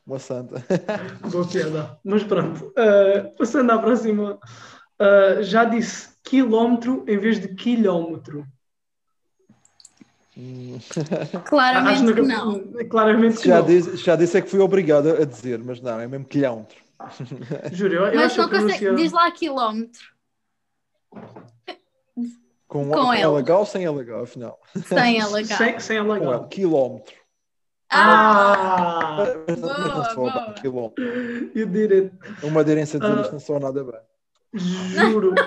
[0.06, 0.64] Uma santa.
[1.32, 2.00] Boa piada.
[2.04, 2.68] Mas pronto.
[2.78, 4.40] Uh, passando à próxima.
[5.02, 8.46] Uh, já disse quilómetro em vez de quilómetro.
[10.38, 10.78] Hum,
[11.46, 12.60] Claramente que que- não.
[12.88, 13.66] Claramente que já, não.
[13.66, 16.78] disse, já disse é que fui obrigado a dizer, mas não, é mesmo quilómetro.
[17.72, 18.96] Juro, eu, eu Mas acho não consegue.
[18.96, 20.02] Diz lá quilómetro.
[22.68, 23.52] Com, Com com L.
[23.52, 24.60] Ou sem LH, afinal?
[24.86, 25.58] Sem alagar.
[25.58, 25.98] Sem, sem
[26.50, 27.16] quilómetro.
[27.96, 29.18] Ah!
[29.48, 30.46] Mas não, mas não Boa, boa.
[30.46, 31.04] bem, quilómetro.
[31.56, 32.12] You did it.
[32.44, 33.32] Uma aderência dizer Ah.
[33.32, 34.00] não soa nada bem.
[34.54, 35.34] Juro.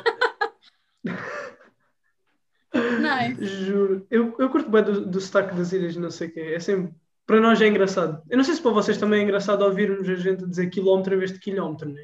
[2.75, 3.45] Nice.
[3.65, 4.07] Juro.
[4.11, 6.41] Eu, eu curto bem do, do sotaque das ilhas, não sei o quê.
[6.55, 6.93] É sempre...
[7.27, 8.23] Para nós é engraçado.
[8.31, 11.19] Eu não sei se para vocês também é engraçado ouvirmos a gente dizer quilómetro em
[11.19, 12.03] vez de quilómetro, né?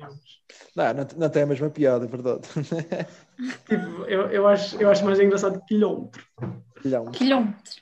[0.76, 2.42] Não, não, não tem a mesma piada, é verdade.
[3.66, 6.22] Tipo, eu, eu, acho, eu acho mais engraçado que quilómetro.
[6.82, 7.12] Quilómetro.
[7.18, 7.72] Quilómetro.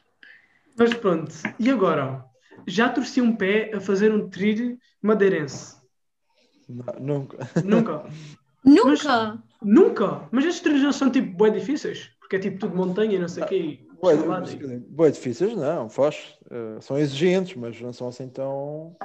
[0.79, 1.35] Mas pronto.
[1.59, 2.25] E agora?
[2.67, 5.77] Já torci um pé a fazer um trilho madeirense?
[6.69, 7.38] Não, nunca.
[7.65, 8.05] Nunca.
[8.65, 9.43] Nunca.
[9.61, 10.29] Nunca.
[10.31, 12.11] Mas estes trilhos não são tipo bem difíceis?
[12.21, 13.57] Porque é tipo tudo montanha e não sei o quê.
[13.57, 13.87] e-
[14.88, 16.38] bué difíceis, não, faz.
[16.49, 18.97] eh, são exigentes, mas não são assim tão.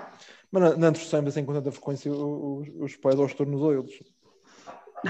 [0.52, 3.92] Mas não, não torcemos assim com tanta frequência os, os pés aos tornozelos.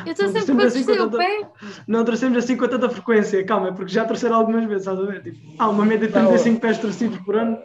[0.06, 1.50] Eu estou Não sempre sempre a assim torcer o tanta- pé.
[1.88, 3.46] Não torcemos assim com tanta frequência.
[3.46, 5.24] Calma, é porque já torceram algumas vezes, estás a ver?
[5.24, 6.22] Tipo, há uma média de Não.
[6.28, 7.58] 35 pés torcidos por ano.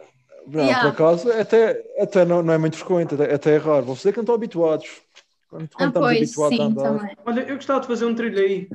[0.47, 0.81] Não, Yeah.
[0.81, 3.85] por acaso, até, até não, não é muito frequente, até, até é raro.
[3.85, 5.01] Vocês é que não estão habituados.
[5.49, 6.83] Quando, quando Ah, estamos pois, habituados a sim, andar.
[6.99, 7.17] também.
[7.25, 8.69] Olha, eu gostava de fazer um trilho aí,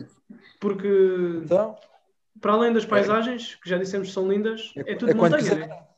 [0.61, 0.89] porque
[1.45, 1.77] Então,
[2.41, 5.33] para além das paisagens, que já dissemos que são lindas, é, é tudo é quando
[5.33, 5.67] montanha.
[5.67, 5.75] né?
[5.75, 5.89] É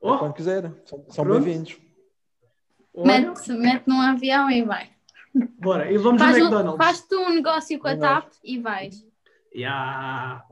[0.00, 0.74] Oh, quando quiserem.
[0.84, 1.78] São, são bem-vindos.
[2.94, 4.90] olha, Mete, mete num avião e vai.
[5.58, 6.84] bora, e vamos Faz, ao um, McDonald's.
[6.84, 7.96] faz tu um negócio com a.
[7.96, 9.06] TAP e vais.
[9.54, 10.44] Yeah.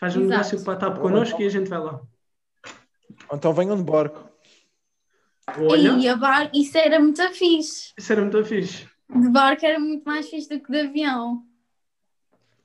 [0.00, 0.30] Faz um Exato.
[0.30, 2.00] negócio para estar connosco e a gente vai lá.
[3.32, 4.28] Então venham de barco.
[5.58, 7.92] Olha, E a bar, isso era muito fixe.
[7.96, 8.86] isso era muito fixe.
[9.08, 11.42] De barco era muito mais fixe do que de avião.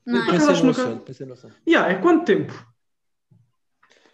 [0.04, 0.22] Não é?
[0.22, 1.36] acaso Pensei no nunca- assunto, pensei no.
[1.66, 2.52] Yeah, é quanto tempo?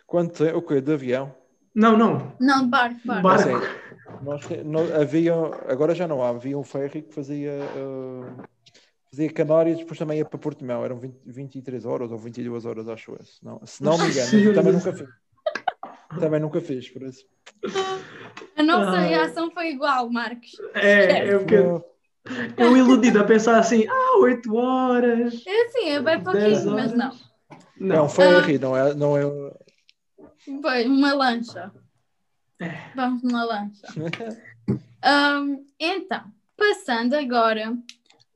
[0.07, 0.59] Quanto tempo?
[0.59, 0.81] O quê?
[0.81, 1.35] De avião?
[1.75, 2.37] Não, não.
[2.41, 3.23] Não, de barco, barco.
[3.23, 3.49] Barco.
[3.51, 5.35] Assim, nós, te- nó- havia,
[5.69, 8.43] agora já não há, havia um ferry que fazia, eh,
[9.11, 13.13] fazia Canárias, depois também ia para Portimão, eram 20, 23 horas ou 22 horas, acho
[13.13, 13.23] eu.
[13.25, 15.09] Se não, se não me engano, também nunca fiz.
[16.21, 17.25] Também nunca fiz, por isso.
[18.57, 19.01] A nossa Ah.
[19.01, 20.53] reação foi igual, Marcos.
[20.75, 21.55] É, é porque
[22.57, 25.43] eu iludido a pensar assim, ah, 8 horas.
[25.47, 26.95] É assim, é bem pouquinho, mas horas.
[26.95, 27.11] não.
[27.11, 29.23] É um Não, ferry, não é, não é.
[30.63, 31.71] Foi uma lancha.
[32.61, 32.91] É.
[32.97, 33.87] Vamos numa lancha.
[35.03, 36.25] Ahm, então,
[36.57, 37.77] passando agora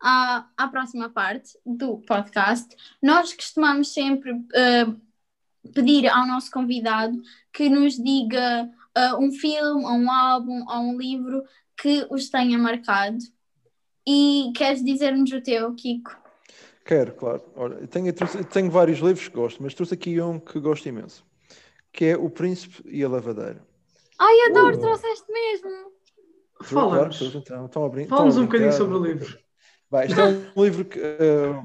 [0.01, 2.69] à, à próxima parte do podcast,
[3.03, 4.95] nós costumamos sempre ah,
[5.75, 7.21] pedir ao nosso convidado
[7.53, 11.43] que nos diga ah, um filme, ou um álbum, ou um livro
[11.81, 13.19] que os tenha marcado.
[14.07, 16.17] E queres dizer-nos o teu, Kiko?
[16.85, 17.43] Quero, claro.
[17.55, 20.41] Olha, eu tenho, eu trouxe- eu tenho vários livros que gosto, mas trouxe aqui um
[20.41, 21.25] que gosto imenso,
[21.93, 23.65] que é O Príncipe e a Lavadeira.
[24.19, 24.81] Ai, adoro, Uh.
[24.81, 25.71] trouxeste mesmo!
[26.65, 27.19] Fala-nos.
[27.19, 29.39] Claro, então, estão a brin- Fala-nos estão a um bocadinho sobre o livro.
[29.91, 31.65] Bem, isto é um livro que eh,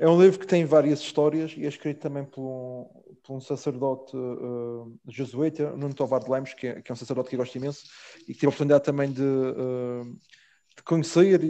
[0.00, 2.86] é um livro que tem várias histórias e é escrito também por um,
[3.24, 7.30] por um sacerdote eh, jesuíta, Nuno Tovar de Lemos, que é, que é um sacerdote
[7.30, 7.84] que eu gosto imenso
[8.22, 10.02] e que tive a oportunidade também de, eh,
[10.76, 11.48] de conhecer e,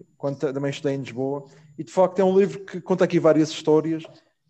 [0.00, 1.46] e quando ta- também estudei em Lisboa.
[1.76, 4.04] E de facto é um livro que conta aqui várias histórias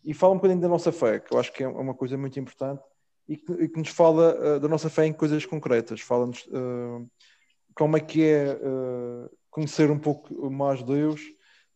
[0.05, 2.39] e fala um bocadinho da nossa fé, que eu acho que é uma coisa muito
[2.39, 2.83] importante
[3.27, 6.01] e que, e que nos fala eh, da nossa fé em coisas concretas.
[6.01, 7.07] Fala-nos eh,
[7.75, 8.59] como é que é
[9.51, 11.21] conhecer um pouco mais Deus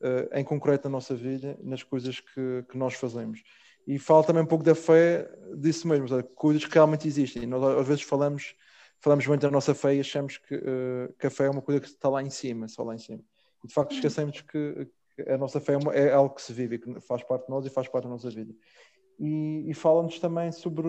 [0.00, 3.42] eh, em concreto na nossa vida, nas coisas que, que nós fazemos.
[3.86, 6.22] E fala também um pouco da fé disso mesmo, sabe?
[6.34, 7.46] coisas que realmente existem.
[7.46, 8.54] Nós às vezes falamos,
[9.00, 11.80] falamos muito da nossa fé e achamos que, eh, que a fé é uma coisa
[11.80, 13.20] que está lá em cima, só lá em cima.
[13.64, 16.78] E de facto esquecemos que, que a nossa fé é, é algo que se vive,
[16.78, 18.54] que faz parte de nós e faz parte da nossa vida.
[19.18, 20.88] E, e fala-nos também sobre,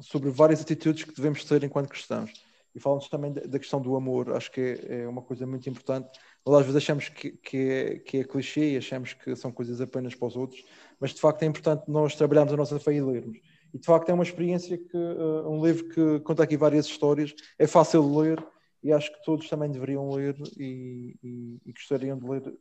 [0.00, 2.32] sobre várias atitudes que devemos ter enquanto cristãos.
[2.74, 5.68] E fala-nos também da, da questão do amor, acho que é, é uma coisa muito
[5.68, 6.08] importante.
[6.46, 9.80] Nós às vezes achamos que, que, é, que é clichê e achamos que são coisas
[9.80, 10.64] apenas para os outros,
[11.00, 13.38] mas de facto é importante nós trabalharmos a nossa fé e lermos.
[13.72, 17.34] E de facto é uma experiência que, uh, um livro que conta aqui várias histórias,
[17.58, 18.46] é fácil de ler
[18.82, 22.54] e acho que todos também deveriam ler e, e, e gostariam de ler.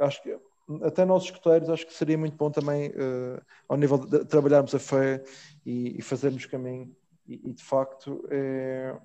[0.00, 0.36] Acho que
[0.82, 4.74] até nós escuteiros, acho que seria muito bom também uh, ao nível de, de trabalharmos
[4.74, 5.22] a fé
[5.64, 6.94] e, e fazermos caminho.
[7.26, 8.96] E, e de facto é,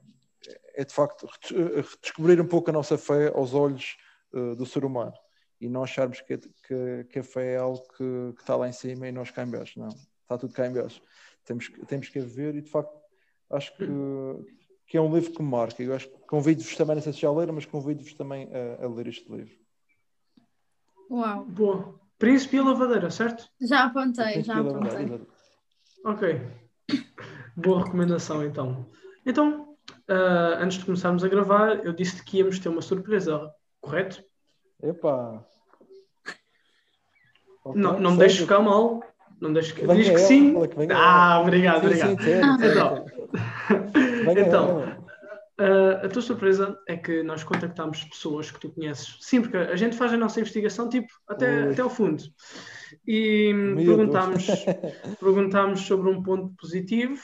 [0.76, 3.98] é de facto redescobrir um pouco a nossa fé aos olhos
[4.34, 5.14] uh, do ser humano
[5.60, 8.72] e não acharmos que, que, que a fé é algo que, que, está lá em
[8.72, 9.80] cima e nós cá em baixo.
[9.80, 11.02] Não, está tudo cá em baixo.
[11.46, 13.00] Temos, temos que ver e de facto
[13.52, 13.86] acho que,
[14.88, 15.84] que é um livro que me marca.
[15.84, 18.88] Eu acho que convido-vos também, não sei se já leram, mas convido-vos também a, a
[18.88, 19.56] ler este livro.
[21.10, 21.46] Uau.
[21.46, 22.00] Boa.
[22.18, 23.48] Príncipe e a lavadeira, certo?
[23.60, 25.28] Já apontei, já apontei.
[26.06, 26.42] Ok.
[27.56, 28.90] Boa recomendação, então.
[29.26, 29.71] Então,
[30.12, 34.24] uh, antes de começarmos a gravar, eu disse que íamos ter uma surpresa, correto?
[34.84, 35.44] Epá!
[37.64, 39.04] Okay, não não me deixes ficar mal.
[39.40, 39.88] Não deixes que...
[39.88, 40.54] Diz que sim.
[40.94, 42.12] Ah, obrigado, obrigado.
[42.12, 43.06] Então,
[44.38, 44.80] então
[45.60, 49.18] uh, a tua surpresa é que nós contactámos pessoas que tu conheces.
[49.20, 52.24] Sim, porque a gente faz a nossa investigação tipo até, até ao fundo.
[53.08, 54.46] E perguntámos,
[55.20, 57.20] perguntámos sobre um ponto positivo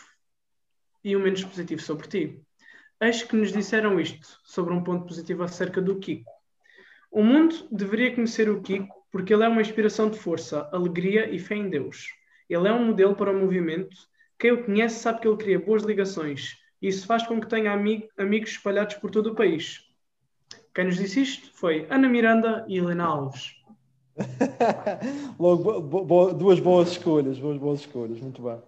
[1.03, 2.46] e um menos positivo sobre ti.
[2.99, 6.31] Eis que nos disseram isto sobre um ponto positivo acerca do Kiko.
[7.11, 11.37] O mundo deveria conhecer o Kiko porque ele é uma inspiração de força, alegria e
[11.37, 12.07] fé em Deus.
[12.49, 13.95] Ele é um modelo para o movimento.
[14.39, 16.57] Quem o conhece sabe que ele cria boas ligações.
[16.81, 19.85] E isso faz com que tenha amigo, amigos espalhados por todo o país.
[20.73, 23.55] Quem nos disse isto foi Ana Miranda e Helena Alves.
[25.39, 28.59] Logo, bo bo duas boas escolhas, duas boas escolhas, muito bem.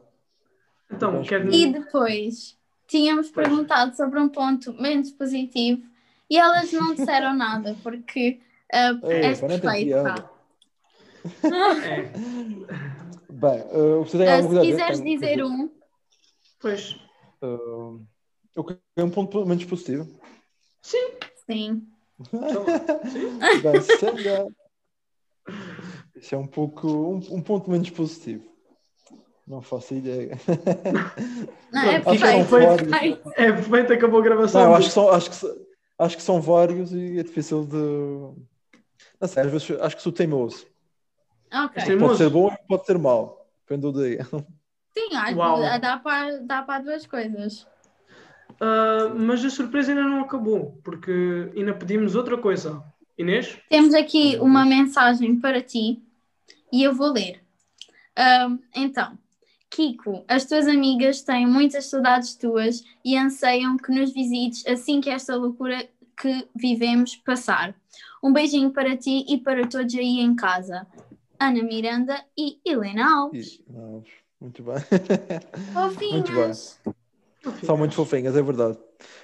[0.92, 1.52] Então, quer...
[1.52, 2.59] E depois
[2.90, 3.48] tínhamos pois.
[3.48, 5.84] perguntado sobre um ponto menos positivo
[6.30, 8.40] e elas não disseram nada, porque
[8.74, 10.30] uh, Ei, és perfeita.
[11.44, 12.12] É.
[13.32, 15.70] Bem, uh, você tem uh, alguma se quiseres dizer um.
[16.60, 17.00] Pois.
[17.42, 18.06] Uh,
[18.56, 20.20] ok, é um ponto menos positivo.
[20.82, 21.12] Sim.
[21.50, 21.88] Sim.
[22.20, 22.66] Então,
[23.12, 23.40] sim.
[23.62, 24.46] Bem, se calhar.
[26.16, 28.49] Isso é um pouco um, um ponto menos positivo.
[29.50, 30.38] Não faço ideia.
[31.74, 33.32] Não, é são perfeito.
[33.36, 34.62] É perfeito, acabou a gravação.
[34.62, 35.66] Não, eu acho que, são, acho, que,
[35.98, 37.76] acho que são vários e é difícil de.
[39.20, 40.68] Não sei, às vezes acho que sou teimoso.
[41.52, 41.58] Ok.
[41.58, 41.72] Sim.
[41.74, 42.18] Pode Teimoso?
[42.18, 43.50] ser bom e pode ser mau.
[43.68, 44.24] Depende do dia.
[44.94, 47.68] Sim, acho dá para dá para duas coisas.
[48.62, 52.84] Ah, mas a surpresa ainda não acabou, porque ainda pedimos outra coisa.
[53.18, 53.58] Inês?
[53.68, 56.02] Temos aqui uma mensagem para ti
[56.72, 57.42] e eu vou ler.
[58.16, 59.18] Ahm, então,
[59.70, 65.10] Kiko, as tuas amigas têm muitas saudades tuas e anseiam que nos visites assim que
[65.10, 65.88] esta loucura
[66.20, 67.76] que vivemos passar.
[68.22, 70.86] Um beijinho para ti e para todos aí em casa.
[71.40, 73.62] Ana Miranda e Helena Alves.
[74.42, 74.76] Muito bem.
[75.74, 76.80] Fofinhas.
[77.64, 78.78] São muito fofinhas, é verdade.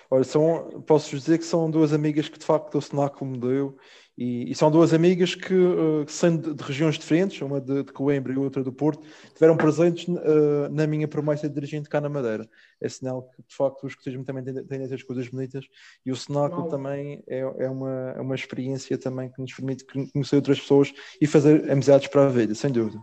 [0.09, 3.77] Olha, são, posso dizer que são duas amigas que de facto o Senaco me deu
[4.17, 7.83] e, e são duas amigas que, eh, que são de, de regiões diferentes, uma de,
[7.83, 11.99] de Coimbra e outra do Porto, tiveram presentes eh, na minha promessa de dirigente cá
[11.99, 12.47] na Madeira.
[12.79, 15.65] É sinal que de facto o escotismo também tem, tem essas coisas bonitas
[16.05, 16.69] e o Uau.
[16.69, 21.27] também é, é, uma, é uma experiência também que nos permite conhecer outras pessoas e
[21.27, 22.99] fazer amizades para a vida, sem dúvida.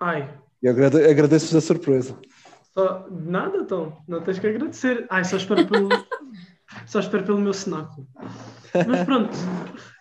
[0.00, 0.28] Ai,
[0.62, 2.18] E agrade, agradeço-vos a surpresa.
[2.74, 5.06] só, nada então, não tens que agradecer.
[5.08, 5.88] Ai, só espero pelo,
[6.86, 8.06] só espero pelo meu cenáculo.
[8.86, 9.30] Mas pronto,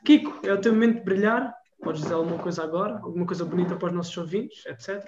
[0.06, 1.54] Kiko, é o teu momento de brilhar.
[1.82, 5.04] Podes dizer alguma coisa agora, alguma coisa bonita para os nossos ouvintes, etc.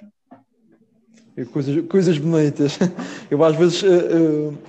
[1.51, 2.77] Coisas, coisas bonitas.
[3.29, 3.87] Eu às vezes eh,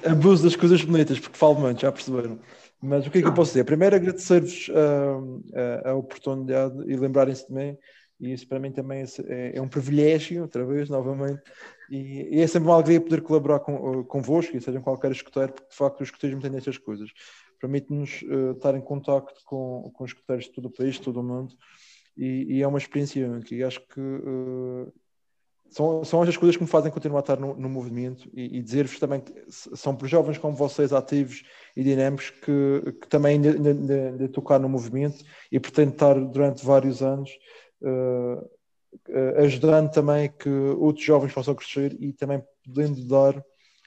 [0.04, 2.38] eh, abuso das coisas bonitas porque falo muito, já perceberam.
[2.80, 3.34] Mas o que é que eu Não.
[3.34, 3.64] posso dizer?
[3.64, 7.76] Primeiro agradecer-vos ah, a, a oportunidade e lembrarem-se de mim.
[8.20, 11.42] E isso para mim também é, é um privilégio, outra vez, novamente.
[11.90, 15.12] E, e é sempre uma alegria poder colaborar com, eh, convosco, e seja em qualquer
[15.12, 17.10] escuteiro, porque de facto o escuteiro tem estas coisas.
[17.64, 21.22] Permite-nos eh, estar em contacto com, com escuteiros de todo o país, de todo o
[21.22, 21.54] mundo.
[22.14, 23.54] E, e é uma experiência única.
[23.54, 24.92] E acho que eh,
[25.70, 28.98] são, são coisas que me fazem continuar a estar no, no movimento e, e dizer-vos
[28.98, 31.42] também que são para jovens como vocês, ativos
[31.74, 36.66] e dinâmicos, que, que também ainda, ainda- ainda- tocar no movimento e pretendo estar durante
[36.66, 37.30] vários anos
[37.82, 43.42] eh, ajudando também que outros jovens possam crescer e também podendo dar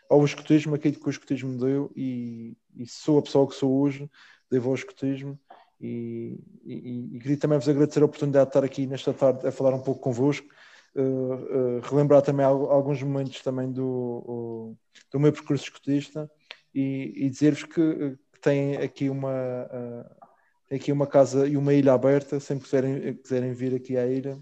[0.10, 3.82] ao escotismo aquilo que o escotismo me deu e, e sou a pessoa que sou
[3.82, 4.10] hoje,
[4.50, 5.40] devo ao escotismo
[5.80, 9.52] e, e, e queria também vos agradecer a oportunidade de estar aqui nesta tarde a
[9.52, 10.48] falar um pouco convosco
[10.96, 14.78] uh, uh, relembrar também al- alguns momentos também do, o-
[15.12, 16.30] do meu percurso escotista
[16.74, 20.28] e, dizer-vos que, uh, que têm aqui uma uh,
[20.68, 24.36] tem aqui uma casa e uma ilha aberta, sempre quiserem, quiserem vir aqui à ilha,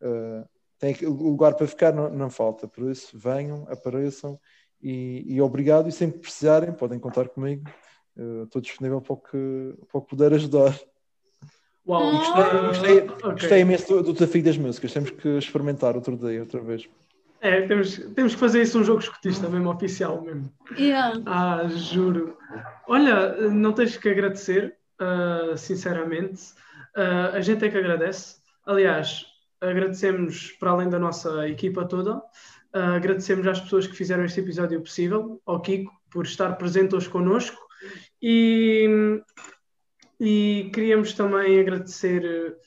[0.00, 0.48] uh,
[0.78, 4.38] tem lugar para ficar não, não falta, por isso venham, apareçam
[4.82, 7.68] e, e obrigado e sempre que precisarem podem contar comigo,
[8.16, 10.74] Uh, estou disponível para o que, para o que puder ajudar.
[11.86, 13.32] Uau, E gostei, gostei, Ok.
[13.32, 14.92] gostei imenso do, do desafio das músicas.
[14.92, 16.88] Temos que experimentar outro dia, outra vez.
[17.42, 20.50] É, temos, temos que fazer isso um jogo escotista, mesmo oficial mesmo.
[20.78, 21.20] Yeah.
[21.26, 22.38] Ah, juro.
[22.88, 26.54] Olha, não tens que agradecer, ah, sinceramente.
[26.96, 28.36] Ah, a gente é que agradece.
[28.64, 29.26] Aliás,
[29.60, 32.22] agradecemos para além da nossa equipa toda.
[32.76, 37.08] Ah, agradecemos às pessoas que fizeram este episódio possível, ao Kiko, por estar presente hoje
[37.08, 37.56] connosco.
[38.20, 39.20] E,
[40.20, 42.24] e queríamos também agradecer.
[42.24, 42.66] eh,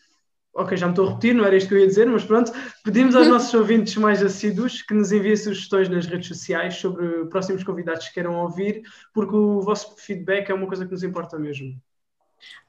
[0.51, 2.51] Ok, já me estou a repetir, não era isto que eu ia dizer, mas pronto.
[2.83, 7.63] Pedimos aos nossos ouvintes mais assíduos que nos enviem sugestões nas redes sociais sobre próximos
[7.63, 8.81] convidados que queiram ouvir,
[9.13, 11.79] porque o vosso feedback é uma coisa que nos importa mesmo.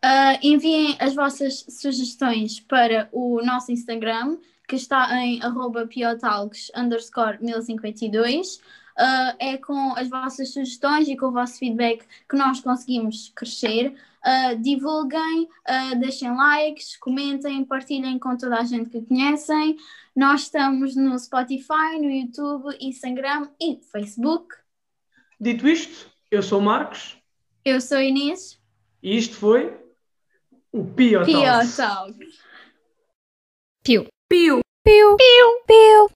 [0.05, 4.37] Uh, enviem as vossas sugestões para o nosso Instagram,
[4.71, 8.59] que está em arroba piotalks underscore 1052.
[8.97, 13.97] Uh, é com as vossas sugestões e com o vosso feedback que nós conseguimos crescer.
[14.25, 19.77] Uh, divulguem, uh, deixem likes, comentem, partilhem com toda a gente que conhecem.
[20.15, 24.55] Nós estamos no Spotify, no YouTube, Instagram e Facebook.
[25.41, 27.17] Dito isto, eu sou o Marcos
[27.65, 28.61] Eu sou a Inês.
[29.03, 29.77] e isto foi
[30.71, 31.77] o Pio Pio Talks.
[31.77, 32.39] Talks.
[34.31, 34.61] Piu.
[34.85, 35.59] Piu, Piu.
[35.67, 36.09] Piu.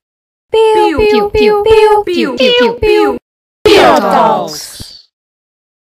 [0.53, 0.99] Piu.
[0.99, 1.63] piu, Piu.
[1.65, 2.05] Piu.
[2.05, 2.05] Piu.
[2.05, 2.37] Piu.
[2.37, 2.75] Piu.
[2.79, 3.19] Piu.
[3.65, 4.01] Piu.
[4.01, 4.74] Talks.